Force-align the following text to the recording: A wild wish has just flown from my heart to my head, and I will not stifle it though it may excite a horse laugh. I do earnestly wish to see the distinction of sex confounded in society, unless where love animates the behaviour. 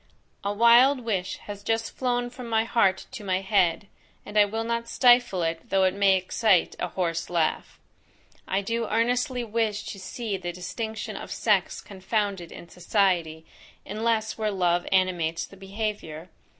A 0.43 0.51
wild 0.51 1.01
wish 1.01 1.37
has 1.45 1.63
just 1.63 1.95
flown 1.95 2.31
from 2.31 2.49
my 2.49 2.63
heart 2.63 3.05
to 3.11 3.23
my 3.23 3.41
head, 3.41 3.85
and 4.25 4.35
I 4.35 4.45
will 4.45 4.63
not 4.63 4.89
stifle 4.89 5.43
it 5.43 5.69
though 5.69 5.83
it 5.83 5.93
may 5.93 6.17
excite 6.17 6.75
a 6.79 6.87
horse 6.87 7.29
laugh. 7.29 7.79
I 8.47 8.61
do 8.63 8.87
earnestly 8.87 9.43
wish 9.43 9.83
to 9.83 9.99
see 9.99 10.37
the 10.37 10.51
distinction 10.51 11.15
of 11.15 11.29
sex 11.31 11.81
confounded 11.81 12.51
in 12.51 12.67
society, 12.67 13.45
unless 13.85 14.39
where 14.39 14.49
love 14.49 14.87
animates 14.91 15.45
the 15.45 15.55
behaviour. 15.55 16.29